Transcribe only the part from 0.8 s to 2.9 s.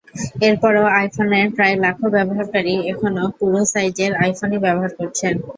আইফোনের প্রায় লাখো ব্যবহারকারী